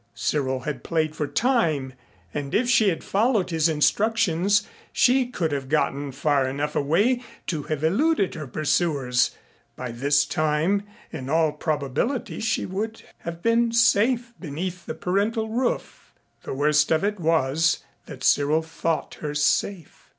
[0.15, 1.93] Cyril had played for time,
[2.33, 7.61] and if she had followed his instructions she could have gotten far enough away to
[7.61, 9.29] have eluded her pursuers.
[9.75, 16.11] By this time, in all probability, she would have been safe beneath the parental roof.
[16.41, 20.09] The worst of it was that Cyril thought her safe.